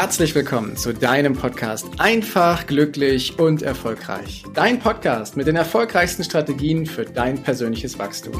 [0.00, 4.44] herzlich willkommen zu deinem Podcast Einfach, glücklich und erfolgreich.
[4.54, 8.32] Dein Podcast mit den erfolgreichsten Strategien für dein persönliches Wachstum.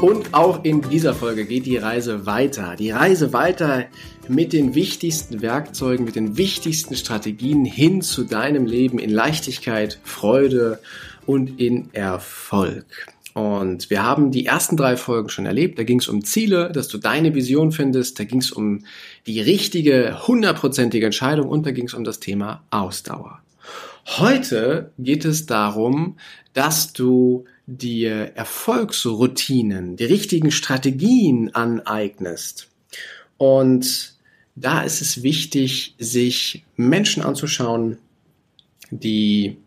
[0.00, 2.76] Und auch in dieser Folge geht die Reise weiter.
[2.76, 3.86] Die Reise weiter
[4.28, 10.74] mit den wichtigsten Werkzeugen, mit den wichtigsten Strategien hin zu deinem Leben in Leichtigkeit, Freude
[10.74, 11.09] und
[11.56, 13.06] in Erfolg.
[13.34, 15.78] Und wir haben die ersten drei Folgen schon erlebt.
[15.78, 18.18] Da ging es um Ziele, dass du deine Vision findest.
[18.18, 18.84] Da ging es um
[19.26, 23.40] die richtige, hundertprozentige Entscheidung und da ging es um das Thema Ausdauer.
[24.06, 26.16] Heute geht es darum,
[26.52, 32.68] dass du dir Erfolgsroutinen, die richtigen Strategien aneignest.
[33.36, 34.14] Und
[34.56, 37.98] da ist es wichtig, sich Menschen anzuschauen,
[38.90, 39.58] die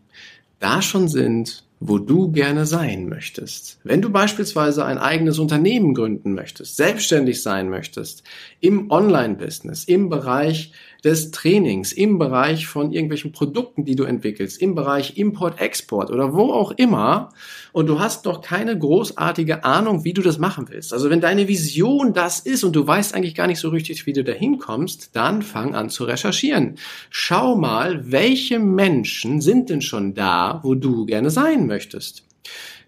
[0.64, 3.78] da schon sind, wo du gerne sein möchtest.
[3.84, 8.22] Wenn du beispielsweise ein eigenes Unternehmen gründen möchtest, selbstständig sein möchtest,
[8.60, 10.72] im Online-Business, im Bereich
[11.04, 16.52] des Trainings, im Bereich von irgendwelchen Produkten, die du entwickelst, im Bereich Import-Export oder wo
[16.52, 17.28] auch immer
[17.72, 20.92] und du hast noch keine großartige Ahnung, wie du das machen willst.
[20.92, 24.14] Also wenn deine Vision das ist und du weißt eigentlich gar nicht so richtig, wie
[24.14, 26.76] du da hinkommst, dann fang an zu recherchieren.
[27.10, 32.24] Schau mal, welche Menschen sind denn schon da, wo du gerne sein möchtest.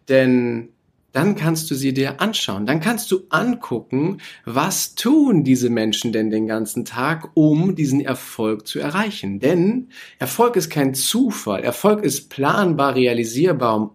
[0.08, 0.70] Denn
[1.16, 2.66] dann kannst du sie dir anschauen.
[2.66, 8.66] Dann kannst du angucken, was tun diese Menschen denn den ganzen Tag, um diesen Erfolg
[8.66, 9.40] zu erreichen.
[9.40, 11.64] Denn Erfolg ist kein Zufall.
[11.64, 13.76] Erfolg ist planbar, realisierbar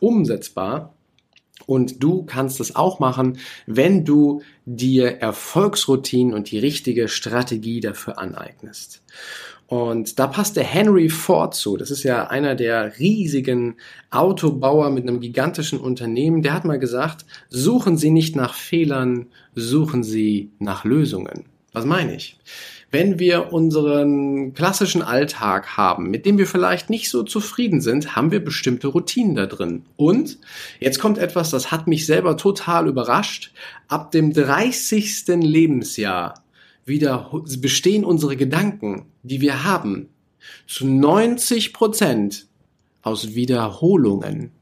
[0.00, 0.96] umsetzbar.
[1.66, 8.18] Und du kannst es auch machen, wenn du dir Erfolgsroutinen und die richtige Strategie dafür
[8.18, 9.04] aneignest.
[9.68, 11.76] Und da passt der Henry Ford zu.
[11.76, 13.76] Das ist ja einer der riesigen
[14.10, 16.42] Autobauer mit einem gigantischen Unternehmen.
[16.42, 21.44] Der hat mal gesagt, suchen Sie nicht nach Fehlern, suchen Sie nach Lösungen.
[21.72, 22.38] Was meine ich?
[22.92, 28.30] Wenn wir unseren klassischen Alltag haben, mit dem wir vielleicht nicht so zufrieden sind, haben
[28.30, 29.82] wir bestimmte Routinen da drin.
[29.96, 30.38] Und
[30.78, 33.52] jetzt kommt etwas, das hat mich selber total überrascht.
[33.88, 35.26] Ab dem 30.
[35.26, 36.45] Lebensjahr
[36.86, 37.30] wieder
[37.60, 40.08] bestehen unsere Gedanken, die wir haben,
[40.66, 42.46] zu 90 Prozent
[43.02, 44.52] aus Wiederholungen.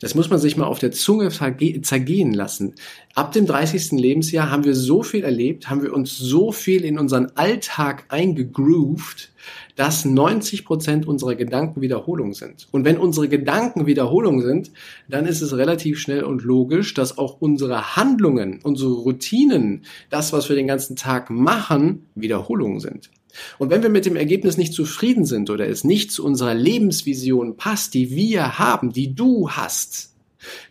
[0.00, 2.74] Das muss man sich mal auf der Zunge zergehen lassen.
[3.14, 3.92] Ab dem 30.
[3.92, 9.32] Lebensjahr haben wir so viel erlebt, haben wir uns so viel in unseren Alltag eingegroovt,
[9.76, 12.68] dass 90 Prozent unserer Gedanken Wiederholung sind.
[12.70, 14.70] Und wenn unsere Gedanken Wiederholung sind,
[15.08, 20.48] dann ist es relativ schnell und logisch, dass auch unsere Handlungen, unsere Routinen, das, was
[20.48, 23.10] wir den ganzen Tag machen, Wiederholungen sind.
[23.58, 27.56] Und wenn wir mit dem Ergebnis nicht zufrieden sind oder es nicht zu unserer Lebensvision
[27.56, 30.14] passt, die wir haben, die du hast,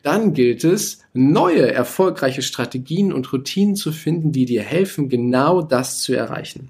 [0.04, 6.02] dann gilt es, neue erfolgreiche Strategien und Routinen zu finden, die dir helfen, genau das
[6.02, 6.70] zu erreichen.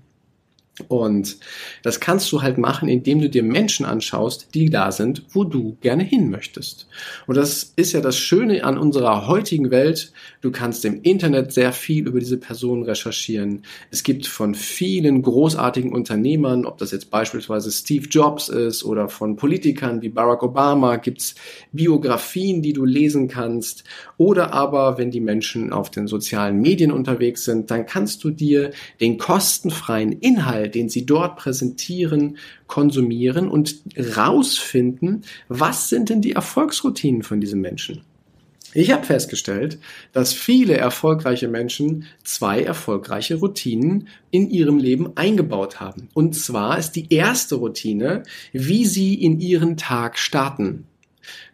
[0.87, 1.37] Und
[1.83, 5.77] das kannst du halt machen, indem du dir Menschen anschaust, die da sind, wo du
[5.81, 6.87] gerne hin möchtest.
[7.27, 10.11] Und das ist ja das Schöne an unserer heutigen Welt.
[10.41, 13.63] Du kannst im Internet sehr viel über diese Personen recherchieren.
[13.91, 19.35] Es gibt von vielen großartigen Unternehmern, ob das jetzt beispielsweise Steve Jobs ist oder von
[19.35, 21.35] Politikern wie Barack Obama, gibt's
[21.71, 23.83] Biografien, die du lesen kannst.
[24.17, 28.71] Oder aber, wenn die Menschen auf den sozialen Medien unterwegs sind, dann kannst du dir
[28.99, 32.37] den kostenfreien Inhalt den sie dort präsentieren,
[32.67, 33.75] konsumieren und
[34.17, 38.01] rausfinden, was sind denn die Erfolgsroutinen von diesen Menschen.
[38.73, 39.79] Ich habe festgestellt,
[40.13, 46.07] dass viele erfolgreiche Menschen zwei erfolgreiche Routinen in ihrem Leben eingebaut haben.
[46.13, 50.85] Und zwar ist die erste Routine, wie sie in ihren Tag starten.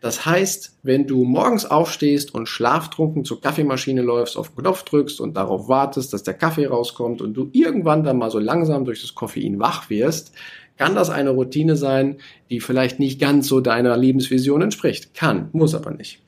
[0.02, 5.20] Das heißt, wenn du morgens aufstehst und schlaftrunken zur Kaffeemaschine läufst, auf den Knopf drückst
[5.22, 9.02] und darauf wartest, dass der Kaffee rauskommt und du irgendwann dann mal so langsam durch
[9.02, 10.34] das Koffein wach wirst,
[10.78, 12.18] kann das eine Routine sein,
[12.50, 15.14] die vielleicht nicht ganz so deiner Lebensvision entspricht.
[15.14, 16.20] Kann, muss aber nicht.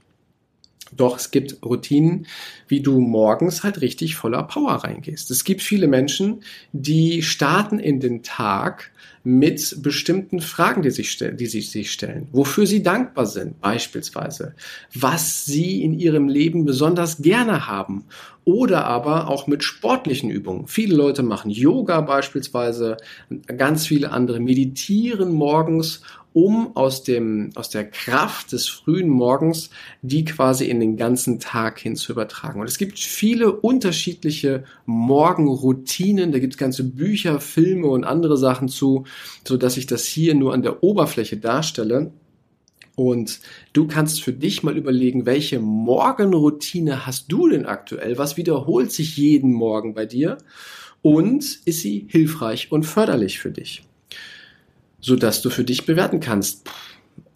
[0.92, 2.26] Doch es gibt Routinen,
[2.68, 5.30] wie du morgens halt richtig voller Power reingehst.
[5.30, 6.44] Es gibt viele Menschen,
[6.74, 8.92] die starten in den Tag
[9.38, 14.56] mit bestimmten Fragen, die sich, die sich, sich stellen, wofür sie dankbar sind, beispielsweise,
[14.94, 18.06] was sie in ihrem Leben besonders gerne haben
[18.44, 20.66] oder aber auch mit sportlichen Übungen.
[20.66, 22.98] Viele Leute machen Yoga beispielsweise,
[23.46, 26.02] ganz viele andere meditieren morgens
[26.34, 29.72] um aus dem, aus der Kraft des frühen Morgens
[30.02, 32.60] die quasi in den ganzen Tag hin zu übertragen.
[32.60, 36.32] Und es gibt viele unterschiedliche Morgenroutinen.
[36.32, 39.06] Da gibt es ganze Bücher, Filme und andere Sachen zu,
[39.48, 42.12] so dass ich das hier nur an der Oberfläche darstelle.
[42.96, 43.40] Und
[43.72, 48.18] du kannst für dich mal überlegen, welche Morgenroutine hast du denn aktuell?
[48.18, 50.38] Was wiederholt sich jeden Morgen bei dir?
[51.02, 53.84] Und ist sie hilfreich und förderlich für dich?
[55.00, 56.70] Sodass du für dich bewerten kannst,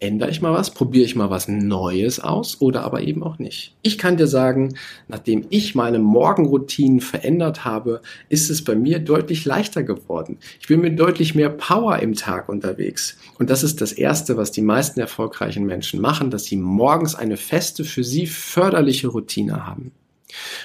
[0.00, 3.74] ändere ich mal was, probiere ich mal was Neues aus oder aber eben auch nicht.
[3.82, 4.74] Ich kann dir sagen,
[5.08, 10.38] nachdem ich meine Morgenroutinen verändert habe, ist es bei mir deutlich leichter geworden.
[10.60, 13.16] Ich bin mit deutlich mehr Power im Tag unterwegs.
[13.38, 17.36] Und das ist das Erste, was die meisten erfolgreichen Menschen machen, dass sie morgens eine
[17.36, 19.92] feste, für sie förderliche Routine haben.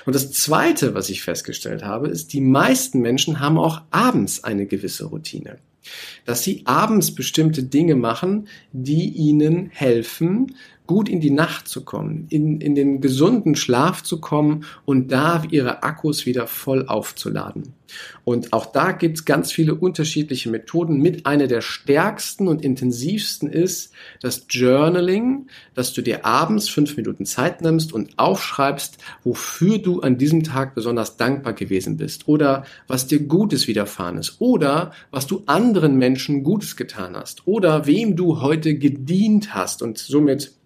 [0.05, 4.65] Und das Zweite, was ich festgestellt habe, ist, die meisten Menschen haben auch abends eine
[4.65, 5.57] gewisse Routine
[6.25, 10.55] dass sie abends bestimmte Dinge machen, die ihnen helfen,
[10.89, 15.43] gut in die Nacht zu kommen, in, in den gesunden Schlaf zu kommen und da
[15.51, 17.75] ihre Akkus wieder voll aufzuladen.
[18.23, 20.99] Und auch da gibt es ganz viele unterschiedliche Methoden.
[20.99, 25.45] Mit einer der stärksten und intensivsten ist das Journaling,
[25.75, 30.73] dass du dir abends fünf Minuten Zeit nimmst und aufschreibst, wofür du an diesem Tag
[30.73, 36.43] besonders dankbar gewesen bist oder was dir Gutes widerfahren ist oder was du anderen Menschen
[36.43, 40.58] Gutes getan hast oder wem du heute gedient hast und somit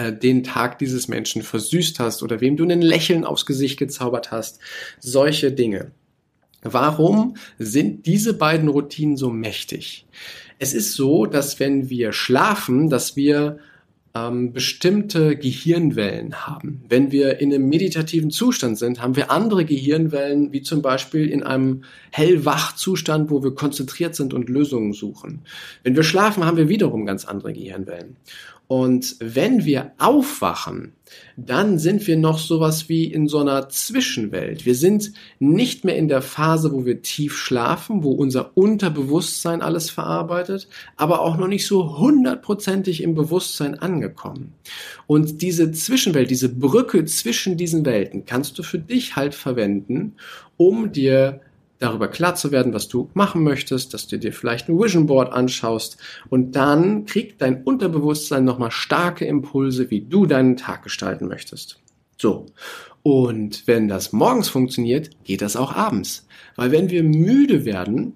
[0.00, 4.30] äh, den Tag dieses Menschen versüßt hast oder wem du ein Lächeln aufs Gesicht gezaubert
[4.30, 4.60] hast.
[4.98, 5.92] Solche Dinge.
[6.62, 10.06] Warum sind diese beiden Routinen so mächtig?
[10.58, 13.58] Es ist so, dass wenn wir schlafen, dass wir
[14.14, 16.82] ähm, bestimmte Gehirnwellen haben.
[16.88, 21.42] Wenn wir in einem meditativen Zustand sind, haben wir andere Gehirnwellen, wie zum Beispiel in
[21.42, 25.42] einem hellwach-Zustand, wo wir konzentriert sind und Lösungen suchen.
[25.82, 28.16] Wenn wir schlafen, haben wir wiederum ganz andere Gehirnwellen.
[28.70, 30.92] Und wenn wir aufwachen,
[31.36, 34.64] dann sind wir noch sowas wie in so einer Zwischenwelt.
[34.64, 39.90] Wir sind nicht mehr in der Phase, wo wir tief schlafen, wo unser Unterbewusstsein alles
[39.90, 44.52] verarbeitet, aber auch noch nicht so hundertprozentig im Bewusstsein angekommen.
[45.08, 50.14] Und diese Zwischenwelt, diese Brücke zwischen diesen Welten kannst du für dich halt verwenden,
[50.56, 51.40] um dir
[51.80, 55.32] darüber klar zu werden, was du machen möchtest, dass du dir vielleicht ein Vision Board
[55.32, 55.96] anschaust
[56.28, 61.80] und dann kriegt dein Unterbewusstsein nochmal starke Impulse, wie du deinen Tag gestalten möchtest.
[62.18, 62.46] So.
[63.02, 66.28] Und wenn das morgens funktioniert, geht das auch abends.
[66.54, 68.12] Weil wenn wir müde werden,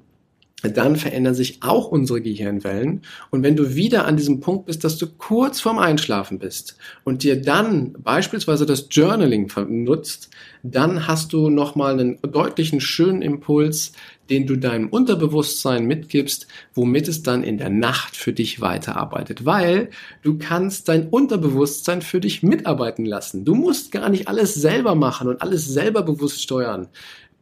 [0.71, 3.03] dann verändern sich auch unsere Gehirnwellen.
[3.31, 7.23] Und wenn du wieder an diesem Punkt bist, dass du kurz vorm Einschlafen bist und
[7.23, 10.31] dir dann beispielsweise das Journaling nutzt,
[10.63, 13.93] dann hast du nochmal einen deutlichen schönen Impuls,
[14.31, 19.45] den du deinem Unterbewusstsein mitgibst, womit es dann in der Nacht für dich weiterarbeitet.
[19.45, 19.91] Weil
[20.23, 23.45] du kannst dein Unterbewusstsein für dich mitarbeiten lassen.
[23.45, 26.89] Du musst gar nicht alles selber machen und alles selber bewusst steuern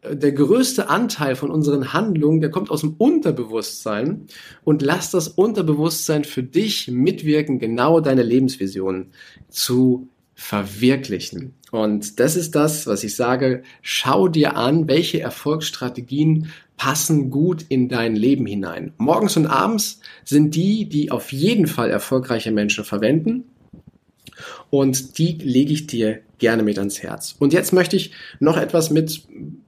[0.09, 4.27] der größte Anteil von unseren Handlungen, der kommt aus dem Unterbewusstsein
[4.65, 9.13] und lass das Unterbewusstsein für dich mitwirken, genau deine Lebensvision
[9.49, 11.55] zu verwirklichen.
[11.71, 17.89] Und das ist das, was ich sage, schau dir an, welche Erfolgsstrategien passen gut in
[17.89, 18.93] dein Leben hinein.
[18.99, 23.45] Morgens und abends sind die, die auf jeden Fall erfolgreiche Menschen verwenden.
[24.71, 27.37] Und die lege ich dir gerne mit ans Herz.
[27.39, 28.11] Und jetzt möchte ich
[28.41, 29.23] noch etwas mit,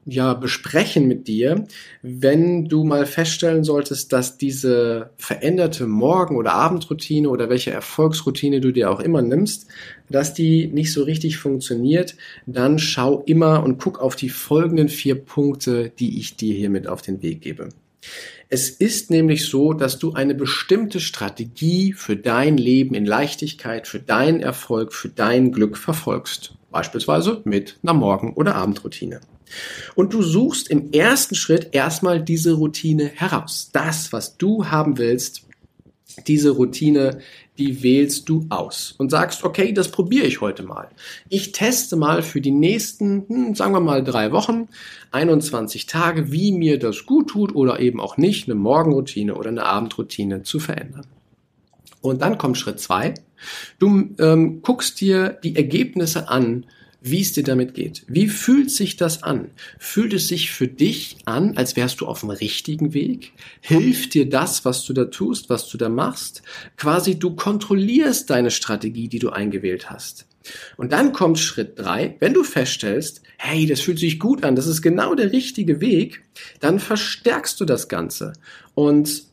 [0.06, 1.66] ja, besprechen mit dir,
[2.02, 8.72] wenn du mal feststellen solltest, dass diese veränderte Morgen- oder Abendroutine oder welche Erfolgsroutine du
[8.72, 9.68] dir auch immer nimmst,
[10.10, 15.14] dass die nicht so richtig funktioniert, dann schau immer und guck auf die folgenden vier
[15.14, 17.68] Punkte, die ich dir hiermit auf den Weg gebe.
[18.48, 24.00] Es ist nämlich so, dass du eine bestimmte Strategie für dein Leben in Leichtigkeit, für
[24.00, 26.54] deinen Erfolg, für dein Glück verfolgst.
[26.70, 29.20] Beispielsweise mit einer Morgen- oder Abendroutine.
[29.94, 33.70] Und du suchst im ersten Schritt erstmal diese Routine heraus.
[33.72, 35.42] Das, was du haben willst,
[36.26, 37.20] diese Routine,
[37.58, 40.88] die wählst du aus und sagst, okay, das probiere ich heute mal.
[41.28, 44.68] Ich teste mal für die nächsten, hm, sagen wir mal drei Wochen,
[45.12, 49.64] 21 Tage, wie mir das gut tut oder eben auch nicht, eine Morgenroutine oder eine
[49.64, 51.06] Abendroutine zu verändern.
[52.00, 53.14] Und dann kommt Schritt zwei.
[53.78, 56.66] Du ähm, guckst dir die Ergebnisse an,
[57.06, 58.02] wie es dir damit geht.
[58.08, 59.50] Wie fühlt sich das an?
[59.78, 63.32] Fühlt es sich für dich an, als wärst du auf dem richtigen Weg?
[63.60, 66.42] Hilft dir das, was du da tust, was du da machst?
[66.78, 70.26] Quasi du kontrollierst deine Strategie, die du eingewählt hast.
[70.78, 72.16] Und dann kommt Schritt drei.
[72.20, 76.22] Wenn du feststellst, hey, das fühlt sich gut an, das ist genau der richtige Weg,
[76.60, 78.32] dann verstärkst du das Ganze
[78.74, 79.24] und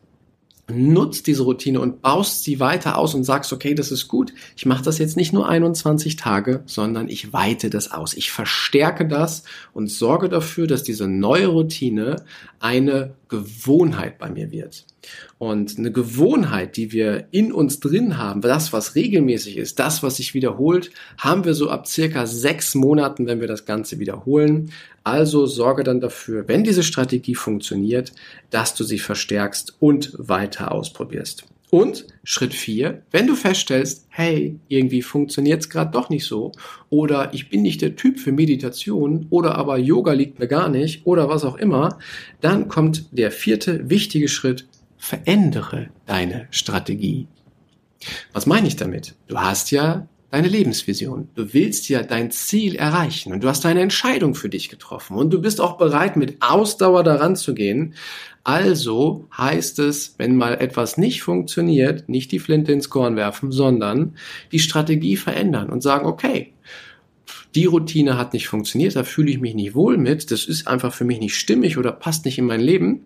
[0.71, 4.33] nutzt diese Routine und baust sie weiter aus und sagst, okay, das ist gut.
[4.55, 8.13] Ich mache das jetzt nicht nur 21 Tage, sondern ich weite das aus.
[8.13, 12.17] Ich verstärke das und sorge dafür, dass diese neue Routine
[12.59, 14.85] eine Gewohnheit bei mir wird.
[15.39, 20.17] Und eine Gewohnheit, die wir in uns drin haben, das, was regelmäßig ist, das, was
[20.17, 24.71] sich wiederholt, haben wir so ab circa sechs Monaten, wenn wir das Ganze wiederholen.
[25.03, 28.11] Also sorge dann dafür, wenn diese Strategie funktioniert,
[28.49, 31.45] dass du sie verstärkst und weiter ausprobierst.
[31.71, 36.51] Und Schritt vier, wenn du feststellst, hey, irgendwie funktioniert es gerade doch nicht so,
[36.89, 41.07] oder ich bin nicht der Typ für Meditation, oder aber Yoga liegt mir gar nicht,
[41.07, 41.97] oder was auch immer,
[42.41, 47.27] dann kommt der vierte wichtige Schritt, verändere deine Strategie.
[48.33, 49.15] Was meine ich damit?
[49.27, 51.29] Du hast ja deine Lebensvision.
[51.35, 55.29] Du willst ja dein Ziel erreichen und du hast eine Entscheidung für dich getroffen und
[55.29, 57.93] du bist auch bereit, mit Ausdauer daran zu gehen.
[58.43, 64.15] Also heißt es, wenn mal etwas nicht funktioniert, nicht die Flinte ins Korn werfen, sondern
[64.51, 66.53] die Strategie verändern und sagen, okay,
[67.53, 70.93] die Routine hat nicht funktioniert, da fühle ich mich nicht wohl mit, das ist einfach
[70.93, 73.05] für mich nicht stimmig oder passt nicht in mein Leben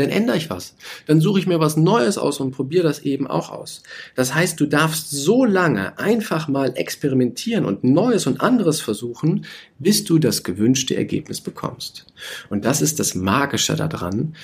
[0.00, 0.74] dann ändere ich was.
[1.06, 3.82] Dann suche ich mir was Neues aus und probiere das eben auch aus.
[4.14, 9.44] Das heißt, du darfst so lange einfach mal experimentieren und Neues und anderes versuchen,
[9.78, 12.06] bis du das gewünschte Ergebnis bekommst.
[12.48, 14.34] Und das ist das Magische daran,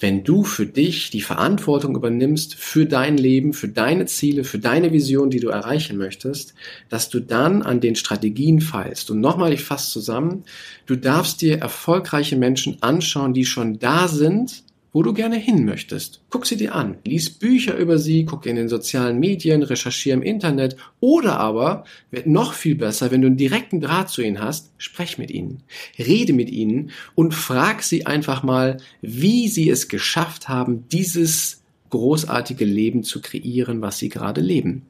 [0.00, 4.92] wenn du für dich die Verantwortung übernimmst für dein Leben, für deine Ziele, für deine
[4.92, 6.54] Vision, die du erreichen möchtest,
[6.88, 9.10] dass du dann an den Strategien feilst.
[9.10, 10.44] Und nochmal, ich fasse zusammen,
[10.86, 16.22] du darfst dir erfolgreiche Menschen anschauen, die schon da sind, wo du gerne hin möchtest.
[16.30, 20.22] Guck sie dir an, lies Bücher über sie, guck in den sozialen Medien, recherchiere im
[20.22, 24.72] Internet oder aber wird noch viel besser, wenn du einen direkten Draht zu ihnen hast,
[24.78, 25.62] sprech mit ihnen,
[25.98, 32.64] rede mit ihnen und frag sie einfach mal, wie sie es geschafft haben, dieses großartige
[32.64, 34.86] Leben zu kreieren, was sie gerade leben.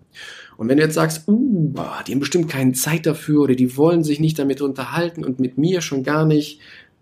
[0.56, 1.72] Und wenn du jetzt sagst, uh,
[2.06, 5.56] die haben bestimmt keine Zeit dafür oder die wollen sich nicht damit unterhalten und mit
[5.56, 6.58] mir schon gar nicht,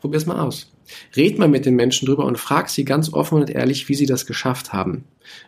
[0.07, 0.73] probier's mal aus.
[1.17, 4.07] Red mal mit den Menschen drüber und frag sie ganz offen und ehrlich, wie sie
[4.07, 5.05] das geschafft haben.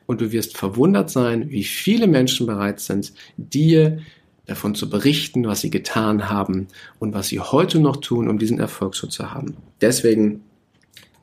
[0.07, 4.01] Und du wirst verwundert sein, wie viele Menschen bereit sind, dir
[4.47, 6.67] davon zu berichten, was sie getan haben
[6.99, 9.57] und was sie heute noch tun, um diesen Erfolg so zu haben.
[9.81, 10.43] Deswegen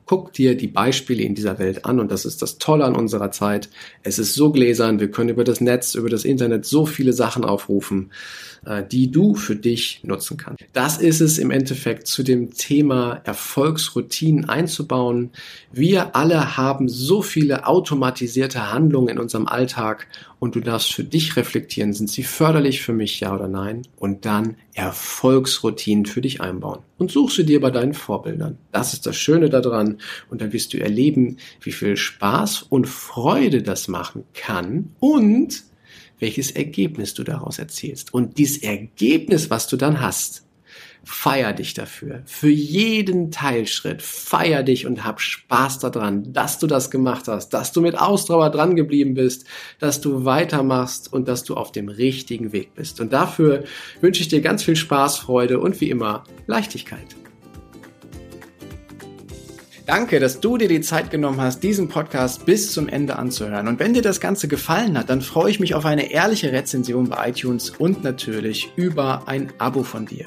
[0.06, 3.30] guck dir die Beispiele in dieser Welt an und das ist das Tolle an unserer
[3.30, 3.68] Zeit.
[4.02, 7.44] Es ist so gläsern, wir können über das Netz, über das Internet so viele Sachen
[7.44, 8.10] aufrufen.
[8.66, 10.64] Äh, die du für dich nutzen kannst.
[10.72, 15.30] Das ist es im Endeffekt zu dem Thema Erfolgsroutinen einzubauen.
[15.72, 20.08] Wir alle haben so viele automatisierte Handlungen in unserem Alltag
[20.38, 23.82] und du darfst für dich reflektieren, sind sie förderlich für mich, ja oder nein?
[23.96, 26.80] Und dann Erfolgsroutinen für dich einbauen.
[26.98, 28.58] Und such sie dir bei deinen Vorbildern.
[28.72, 29.98] Das ist das Schöne daran.
[30.28, 35.64] Und dann wirst du erleben, wie viel Spaß und Freude das machen kann und
[36.18, 38.12] welches Ergebnis du daraus erzielst.
[38.14, 40.45] Und dieses Ergebnis, was du dann hast,
[41.04, 42.22] feier dich dafür.
[42.26, 47.72] Für jeden Teilschritt feier dich und hab Spaß daran, dass du das gemacht hast, dass
[47.72, 49.46] du mit Ausdauer dran geblieben bist,
[49.78, 53.00] dass du weitermachst und dass du auf dem richtigen Weg bist.
[53.00, 53.64] Und dafür
[54.00, 57.16] wünsche ich dir ganz viel Spaß, Freude und wie immer Leichtigkeit.
[59.86, 63.68] Danke, dass du dir die Zeit genommen hast, diesen Podcast bis zum Ende anzuhören.
[63.68, 67.08] Und wenn dir das Ganze gefallen hat, dann freue ich mich auf eine ehrliche Rezension
[67.08, 70.26] bei iTunes und natürlich über ein Abo von dir.